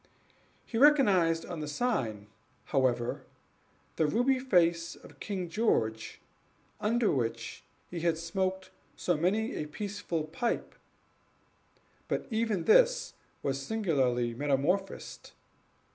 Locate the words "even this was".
12.31-13.61